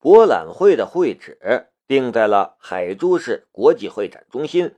[0.00, 4.76] 博览会的会址定在了海珠市国际会展中心，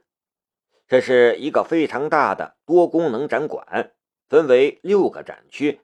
[0.89, 3.93] 这是一个非常大的多功能展馆，
[4.31, 5.83] 分为六个展区，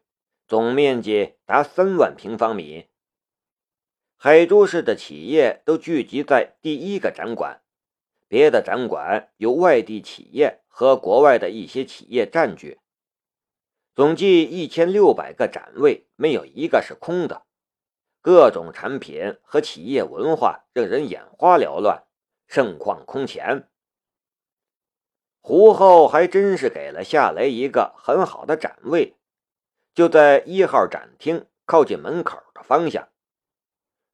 [0.49, 2.87] 总面积达三万平方米。
[4.17, 7.61] 海珠市的企业都聚集在第一个展馆，
[8.29, 12.79] 别的展馆由外地企业和国外的一些企业占据。
[13.95, 17.43] 总计一千六百个展位，没有一个是空的。
[18.27, 22.03] 各种产品和企业文化让人眼花缭乱，
[22.49, 23.69] 盛况空前。
[25.41, 29.15] 胡后还真是给了夏雷一个很好的展位，
[29.95, 33.09] 就在一号展厅靠近门口的方向。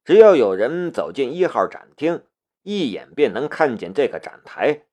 [0.03, 2.23] 只要有人走进一号展厅，
[2.61, 4.85] 一眼便能看见这个展台。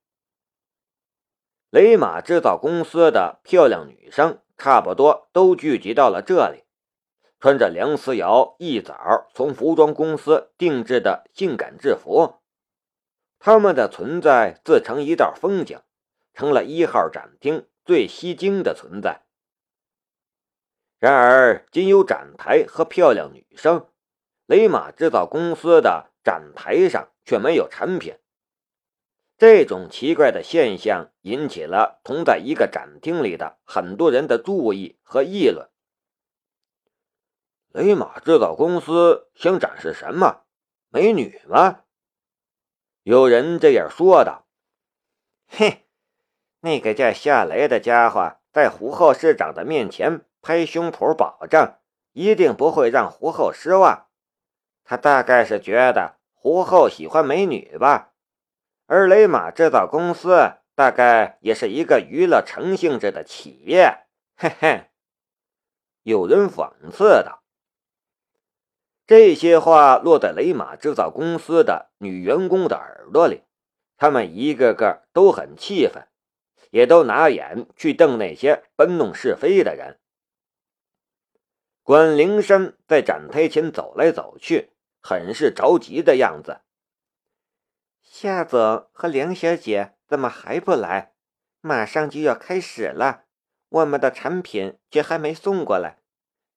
[1.69, 6.65] 雷马制造公司的漂亮女生差不多都聚集到了这里，
[7.41, 12.35] 穿着梁思瑶一早从服装公司定制的性感制服，
[13.39, 15.80] 他们的存在自成一道风景，
[16.35, 19.23] 成了一号展厅最吸睛的存在。
[20.99, 23.87] 然而，仅有展台和漂亮女生。
[24.45, 28.18] 雷马制造公司的展台上却没有产品，
[29.38, 35.71] 这种奇怪的现象引起了同在一个展厅里的很多人的注意和议论。
[37.73, 40.43] 雷马制造公司想展示什么？
[40.88, 41.82] 美女吗？
[43.04, 44.46] 有人这样说道。
[45.46, 45.87] 嘿，
[46.60, 51.77] 那个叫夏雷的家伙在胡后市长的面前拍胸脯保证，
[52.12, 54.09] 一定不会让胡后失望。
[54.82, 58.15] 他大概是觉得胡后喜欢美女吧，
[58.87, 64.91] 而雷马制造公司大概也是一个娱乐成性质的企业，嘿嘿。
[66.03, 67.40] 有人讽刺道。
[69.11, 73.43] 这些话落在雷马制造公司的女员工的耳朵里，
[73.97, 76.06] 她们一个个都很气愤，
[76.71, 79.99] 也都拿眼去瞪那些搬弄是非的人。
[81.83, 84.71] 管灵山在展台前走来走去。
[85.03, 86.61] 很是着急的样子。
[88.03, 91.15] 夏总和梁小姐怎么还不来？
[91.61, 93.25] 马上就要开始了，
[93.71, 95.99] 我们的产品却还没送过来。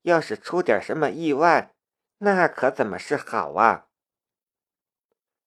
[0.03, 1.72] 要是出点什么意外，
[2.25, 3.87] 那可怎么是好啊？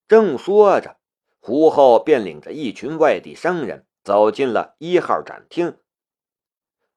[0.07, 0.99] 正说着，
[1.41, 5.79] 胡后便领着一群外地商人走进了一号展厅。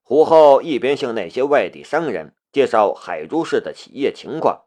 [0.03, 4.66] 胡后一边向那些外地商人介绍海珠市的企业情况。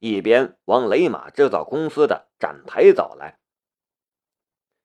[0.00, 3.38] 一边往雷马制造公司的展台走来，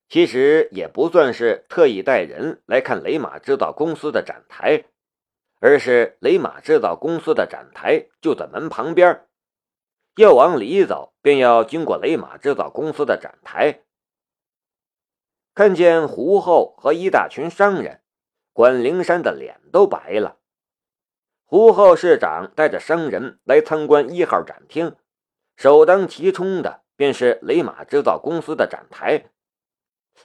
[0.08, 4.86] 其实也不算是特意带人来看雷马制造公司的展台，
[5.60, 9.28] 而是雷马制造公司的展台就在门旁边，
[10.16, 13.82] 要往里走便要经过雷马制造公司的展台。
[15.56, 18.02] 看见胡后和一大群商人，
[18.52, 20.38] 管灵山的脸都白了。
[21.46, 24.96] 胡后市长带着商人来参观一号展厅。
[25.56, 29.26] 首当其冲的便是雷马制造公司的展台，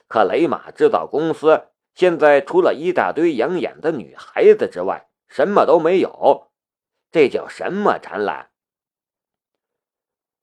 [0.07, 6.51] 可雷马制造公司现在除了一大堆养眼的女孩子之外，什么都没有。
[7.11, 8.48] 这叫什么展览？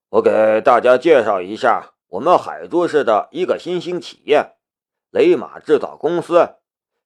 [0.08, 4.56] 我给大家介绍一下我们海珠市的一个新兴企业——
[5.10, 6.56] 雷马制造公司。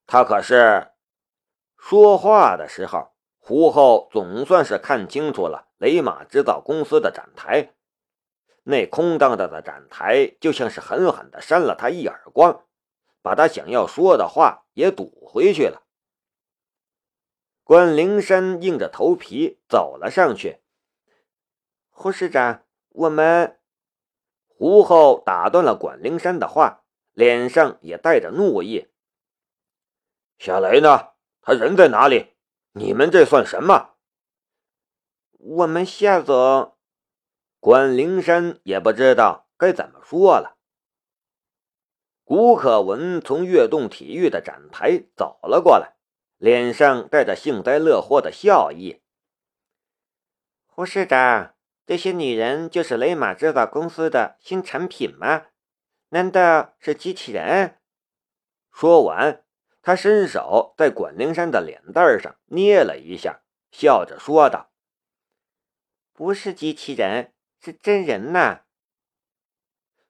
[0.06, 0.88] 他可是……
[1.78, 5.68] 说话的时候，胡后总算是看清楚了。
[5.78, 7.72] 雷马制造公司的展台，
[8.64, 12.64] 那空荡荡的展台就像是狠狠地扇了他一耳光，
[13.22, 15.82] 把他想要说的话也堵回去了。
[17.64, 20.58] 关灵山硬着头皮走了上去。
[21.88, 23.58] 胡市长，我们……
[24.46, 28.88] 胡后打断了管灵山的话，脸上也带着怒意。
[30.38, 31.12] 夏雷呢？
[31.40, 32.34] 他人在哪里？
[32.72, 33.94] 你们这算什么？
[35.38, 36.76] 我们夏总，
[37.58, 40.58] 管灵山也不知道该怎么说了。
[42.24, 45.96] 古可文从悦动体育的展台走了过来，
[46.36, 49.00] 脸上带着幸灾乐祸的笑意。
[50.66, 51.54] 胡市长，
[51.86, 55.46] 这些女人就是雷马制造公司的新产品吗？
[56.10, 57.78] 难道是机器人？
[58.72, 59.44] 说完，
[59.82, 64.70] 他伸手在管灵山的脸蛋上捏了一下，笑着说道。
[66.12, 68.62] 不是机器人，是真人呐！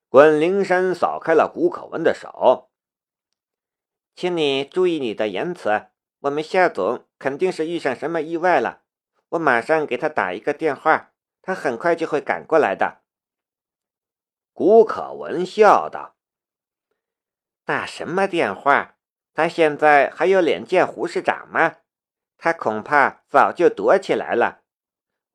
[0.08, 2.70] 管灵山扫开了谷可文的手，
[4.16, 5.86] 请你注意你的言辞。
[6.20, 8.82] 我们夏总肯定是遇上什么意外了，
[9.30, 13.02] 我马上给他打一个电话，他很快就会赶过来的。
[14.52, 16.16] 古可文笑道
[17.64, 18.96] ：“打什么电话？
[19.32, 21.76] 他现在还有脸见胡市长吗？
[22.36, 24.62] 他恐怕早就躲起来了。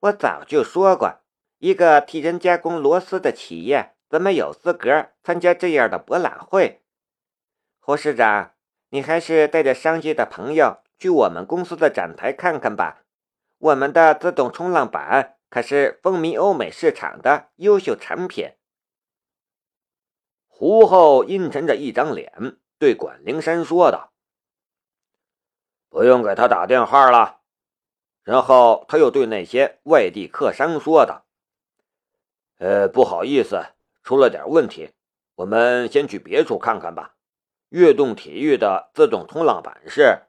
[0.01, 1.21] 我早就说过，
[1.59, 6.83] 一个替人加工螺丝的企业，怎么有资格参加这样的博览会？
[7.79, 8.53] 胡市长，
[8.89, 13.03] 你还是带着商界的朋友去我们公司的展台看看吧。
[13.57, 18.51] 我们的自动冲浪板可是风靡欧美市场的优秀产品。”
[20.51, 24.11] 胡后阴沉着一张脸，对管灵山说道
[25.87, 27.39] ：“不用给他打电话了。”
[28.23, 31.25] 然后他又对那些外地客商说道
[32.59, 33.65] ：“呃，不好意思，
[34.03, 34.91] 出了点问题，
[35.35, 37.15] 我们先去别处看看吧。
[37.69, 40.23] 悦动体育的自动冲浪板是……”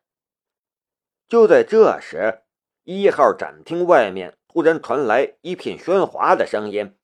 [1.27, 2.45] 就在这时，
[2.85, 6.97] 一号展厅外面突然传来一片喧哗的声音：“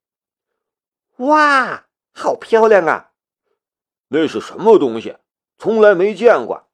[1.20, 1.84] 哇，
[2.14, 3.12] 好漂亮啊！”
[4.08, 5.18] 那是什么东西？
[5.58, 6.70] 从来没见过，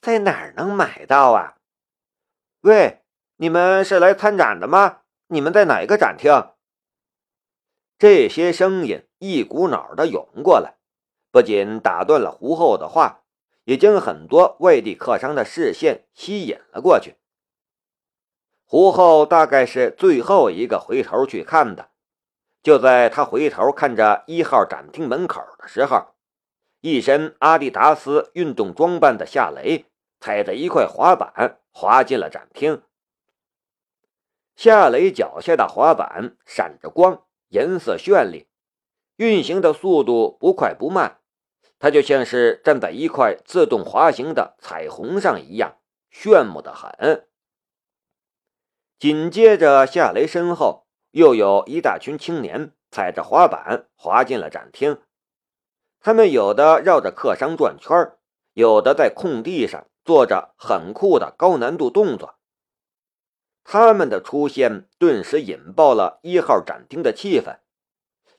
[0.00, 1.56] 在哪儿能买到啊？
[2.60, 3.02] 喂，
[3.38, 5.00] 你们是来参展的吗？
[5.26, 6.52] 你们在哪个展厅？
[7.98, 10.76] 这些声音一股脑的涌过来，
[11.32, 13.24] 不仅打断了胡后的话，
[13.64, 17.16] 也将很多外地客商的视线吸引了过去。
[18.68, 21.90] 胡后大概是最后一个回头去看的，
[22.62, 26.08] 就在他回头看着一号展厅门口的时候。
[26.80, 29.86] 一身阿迪达斯运动装扮的夏雷
[30.20, 32.82] 踩着一块滑板滑进了展厅。
[34.54, 38.46] 夏雷脚下的滑板闪着光，颜色绚丽，
[39.16, 41.18] 运行的速度不快不慢，
[41.78, 45.76] 他就像是站在一块自动滑行的彩虹上一样，
[46.10, 47.26] 炫目的很。
[48.98, 55.02] 紧接着，夏雷身后又有一大群青年踩着滑板滑进了展厅。
[56.00, 58.12] 他们有的绕着客商转圈
[58.54, 62.38] 有的在空地上做着很酷的高难度动作。
[63.64, 67.58] 他们的出现顿时引爆了一号展厅的气氛，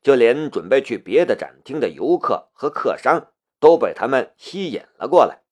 [0.01, 5.43] 就连准备去别的展厅的游客和客商都被他们吸引了过来。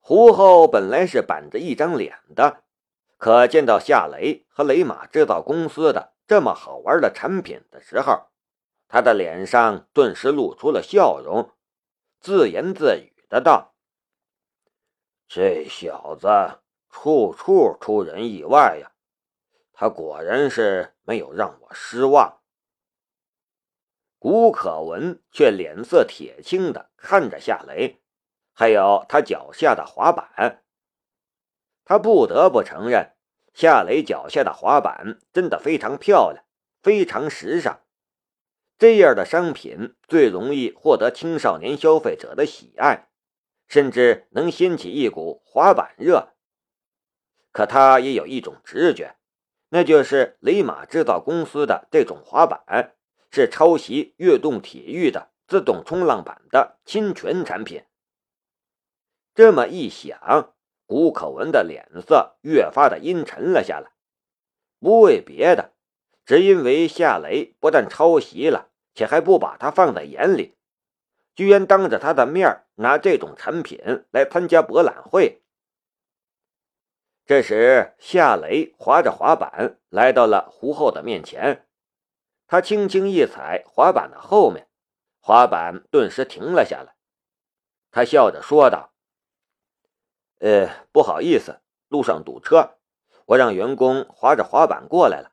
[0.00, 2.64] 胡后本来是板着一张脸的，
[3.16, 8.28] 可见到夏雷和雷马制造公司的这么好玩的产品的时候。
[8.88, 11.50] 他的脸上顿时露出了笑容，
[12.20, 13.74] 自言自语的道
[15.26, 16.28] ：“这小子
[16.88, 18.92] 处处出人意外呀，
[19.72, 22.40] 他果然是没有让我失望。”
[24.20, 28.00] 古可文却脸色铁青的看着夏雷，
[28.52, 30.62] 还有他脚下的滑板。
[31.86, 33.12] 他不得不承认，
[33.54, 36.44] 夏雷脚下的滑板真的非常漂亮，
[36.82, 37.80] 非常时尚。
[38.76, 43.08] 这样的商品最容易获得青少年消费者的喜爱，
[43.68, 46.34] 甚至能掀起一股滑板热。
[47.52, 49.16] 可他也有一种直觉，
[49.68, 52.96] 那就是雷马制造公司的这种滑板
[53.30, 57.84] 是抄袭悦动体育的自动冲浪板的侵权产品。
[59.34, 60.52] 这么一想，
[60.86, 63.90] 古可文的脸色越发的阴沉了下来，
[64.80, 65.74] 不为别的。
[66.24, 70.56] 只因为夏雷不但抄袭了，且还不把他放在眼里，
[71.36, 75.42] 居然当着他的面拿这种产品来参加博览会。
[77.24, 81.66] 这时，夏雷滑着滑板来到了胡后的面前，
[82.46, 84.68] 他轻轻一踩滑板的后面，
[85.20, 86.94] 滑板顿时停了下来。
[87.90, 88.92] 他笑着说道
[90.38, 92.76] ：“呃，不好意思，路上堵车，
[93.26, 95.32] 我让员工滑着滑板过来了。”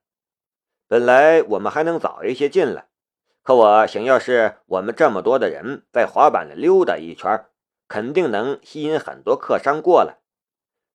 [0.87, 2.87] 本来我们还能早一些进来，
[3.41, 7.45] 可我想要是我们这么多的人在滑板里溜达一圈，
[7.87, 10.19] 肯定能吸引很多客商过来，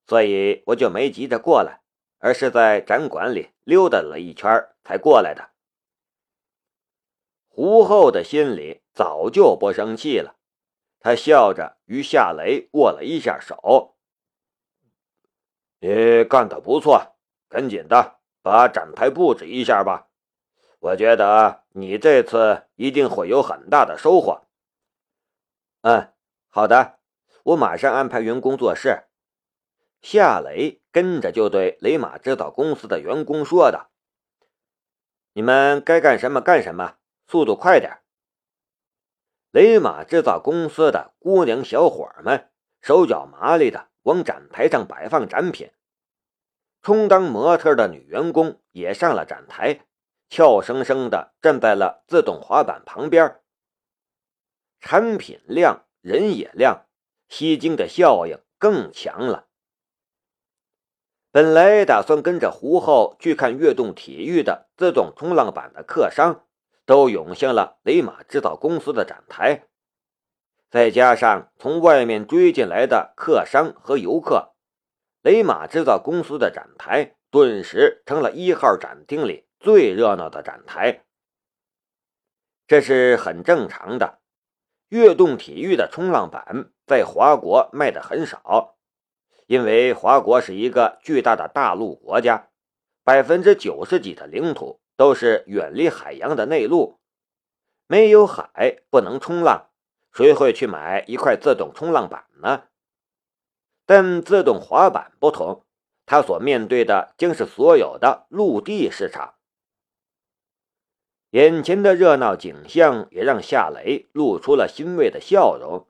[0.06, 1.80] 所以我就没急着过来，
[2.18, 5.50] 而是在展馆里溜达了一圈才过来的。
[7.48, 10.36] 胡厚的心里早就不生气了，
[11.00, 13.96] 他笑着与夏雷握了一下手
[15.80, 17.16] ：“你干得不错，
[17.48, 20.06] 赶紧的。”把展台布置一下吧，
[20.78, 24.46] 我觉得你这次一定会有很大的收获。
[25.82, 26.14] 嗯，
[26.48, 26.98] 好的，
[27.42, 29.08] 我马上安排员工做事。
[30.00, 33.90] 夏雷跟着就对雷马制造公司的员工说道
[35.34, 36.94] ：“你们该干什么干什么，
[37.26, 37.98] 速度快点。”
[39.50, 45.70] 雷马制造公司的姑娘小伙们手脚麻利的往展台上摆放展品。
[46.82, 49.80] 充当模特的女员工也上了展台，
[50.30, 53.40] 俏生生的站在了自动滑板旁边。
[54.80, 56.86] 产品亮，人也亮，
[57.28, 59.48] 吸睛的效应更强了。
[61.30, 66.46] 本来打算跟着胡浩去看悦动体育的自动冲浪板的客商，
[66.86, 69.67] 都涌向了雷马制造公司的展台。
[70.70, 74.54] 再加上从外面追进来的客商和游客，
[75.22, 81.04] 雷马制造公司的展台顿时成了一号展厅里最热闹的展台。
[82.66, 84.18] 这是很正常的。
[84.90, 88.76] 悦动体育的冲浪板在华国卖的很少，
[89.46, 92.48] 因为华国是一个巨大的大陆国家，
[93.04, 96.98] 百分之九十几的领土都是远离海洋的内陆，
[97.86, 99.67] 没有海不能冲浪，
[100.12, 102.64] 谁会去买一块自动冲浪板呢？
[103.86, 105.64] 但自动滑板不同，
[106.04, 109.34] 它所面对的将是所有的陆地市场。
[111.30, 115.86] 眼前的热闹景象也让夏雷露出了欣慰的笑容，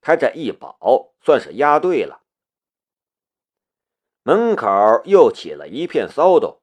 [0.00, 2.22] 他这一保算是押对了。
[4.22, 4.66] 门口
[5.04, 6.60] 又起了一片骚动，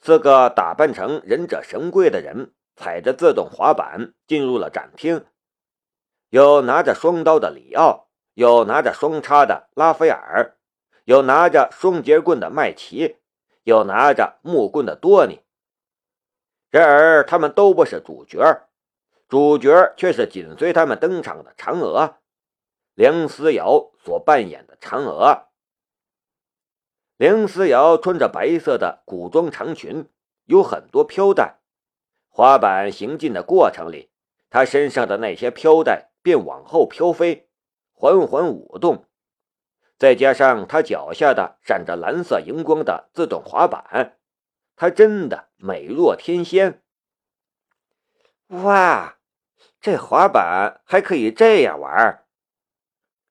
[0.00, 5.26] 四个打扮成忍者神龟的人踩着自动滑板进入了展厅，
[6.34, 10.56] 有拿着双刀的里奥，有拿着双叉的拉斐尔，
[11.04, 13.18] 有拿着双节棍的麦奇，
[13.62, 15.42] 有拿着木棍的多尼。
[16.70, 18.66] 然而，他们都不是主角，
[19.28, 22.16] 主角却是紧随他们登场的嫦娥
[22.94, 25.46] 梁思瑶所扮演的嫦娥。
[27.16, 30.08] 梁思瑶穿着白色的古装长裙，
[30.46, 31.60] 有很多飘带。
[32.28, 34.10] 滑板行进的过程里，
[34.50, 37.50] 她身上的那些飘带便往后飘飞，
[37.92, 39.04] 缓缓舞动。
[39.98, 44.18] 再加上她脚下的闪着蓝色荧光的自动滑板。
[44.74, 46.82] 她真的美若天仙！
[48.48, 49.18] 哇，
[49.82, 52.24] 这滑板还可以这样玩！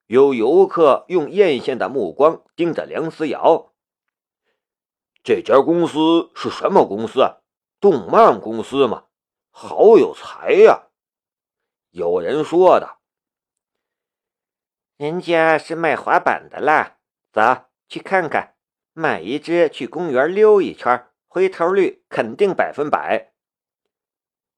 [0.05, 3.73] 有游客用艳羡的目光盯着梁思瑶。
[5.23, 7.21] 这家公司是什么公司？
[7.79, 9.05] 动漫公司吗？
[9.49, 10.83] 好有才呀！
[11.93, 12.97] 有人说的。
[14.97, 16.97] 人家是卖滑板的啦，
[17.31, 18.55] 走去看看，
[18.93, 21.07] 买一只去公园溜一圈。
[21.27, 23.33] 回头率肯定百分百，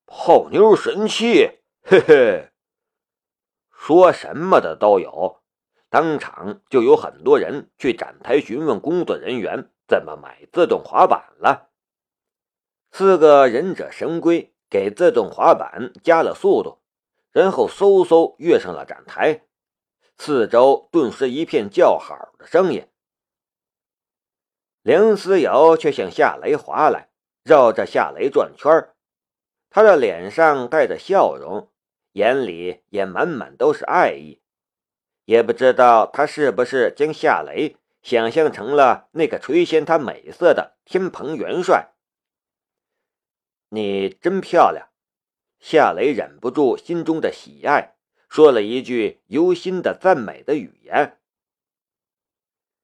[0.05, 2.51] 泡妞神器，嘿嘿，
[3.69, 5.41] 说什么的都有。
[5.89, 11.69] 当场就有很多人去展台询问工作人员怎么买自动滑板了。
[12.91, 16.81] 四个忍者神龟给自动滑板加了速度，
[17.35, 19.41] 然后嗖嗖跃上了展台，
[20.17, 22.87] 四周顿时一片叫好的声音。
[24.81, 27.09] 梁思瑶却向夏雷滑来，
[27.43, 28.71] 绕着夏雷转圈
[29.69, 31.69] 他的脸上带着笑容，
[32.13, 34.41] 眼里也满满都是爱意。
[35.25, 41.95] 也不知道他是不是将夏雷想象成了那个垂涎他美色的天蓬元帅。
[43.67, 44.87] 你真漂亮，
[45.67, 47.95] 夏雷忍不住心中的喜爱，
[48.29, 51.19] 说了一句由心的赞美的语言。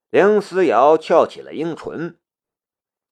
[0.10, 2.20] 梁思瑶翘起了樱唇。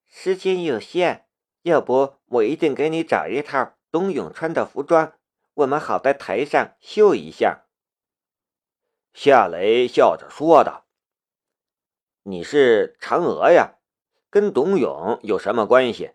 [0.07, 1.27] 时间有限，
[1.61, 5.13] 要不我一定给你找一套冬泳穿的服装，
[5.53, 7.67] 我们好在台上秀一下。
[9.13, 10.87] 夏雷笑着说道
[12.25, 13.75] ：“你是嫦娥呀，
[14.31, 16.13] 跟董永有什么关系？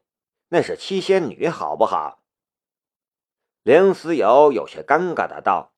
[0.48, 2.22] 那是七仙女，好不好？”
[3.64, 5.72] 梁思瑶有些尴尬的道：“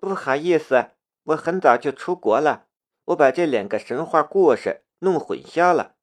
[0.00, 0.92] 不好意思，
[1.24, 2.68] 我很早就出国了。”
[3.08, 5.96] 我把这两个神话故事弄混淆了，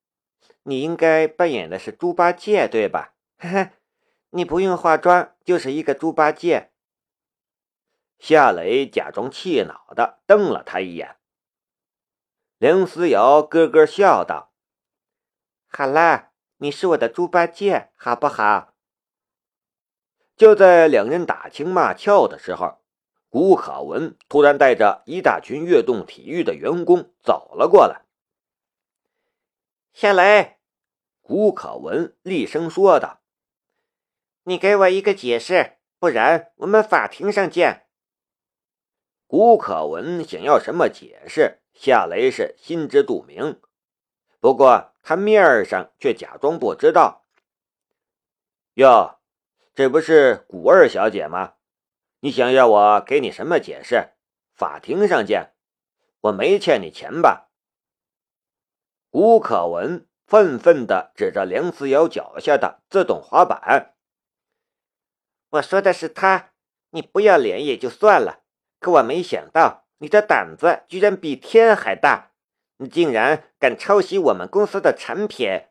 [0.62, 3.15] 你应该扮演的是猪八戒，对吧？
[3.41, 3.72] 哈哈，
[4.30, 6.72] 你不用化妆就是一个猪八戒。
[8.20, 11.18] 夏雷假装气恼的瞪了他一眼。
[12.60, 14.53] 梁思瑶咯咯笑道
[15.68, 18.68] ：“好啦，你是我的猪八戒，好不好？”
[20.41, 22.79] 就在两人打情骂俏的时候。
[23.29, 28.01] 古可文突然带着一大群悦动体育的员工走了过来。
[29.93, 30.57] 夏雷，
[31.21, 33.21] 古可文厉声说道
[34.45, 37.86] ：“你给我一个解释，不然我们法庭上见。”
[39.27, 43.62] 古可文想要什么解释，夏雷是心知肚明，
[44.39, 47.27] 不过他面上却假装不知道。
[48.74, 49.20] 哟，
[49.81, 51.53] 这不是古二小姐吗？
[52.19, 54.09] 你想要我给你什么解释？
[54.53, 55.55] 法庭上见。
[56.19, 57.50] 我没欠你钱吧？
[59.09, 63.95] 吴可文愤愤地指着梁思瑶脚下的自动滑板
[65.50, 66.51] ：“我说的是他，
[66.91, 68.43] 你不要脸也就算了，
[68.79, 72.33] 可我没想到你的胆子居然比天还大，
[72.77, 75.63] 你竟然敢抄袭我们公司的产品！”